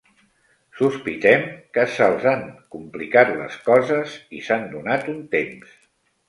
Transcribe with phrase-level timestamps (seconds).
[0.77, 1.43] Sospitem
[1.77, 2.41] que se'ls han
[2.77, 5.79] complicat les coses i s'han donat un temps.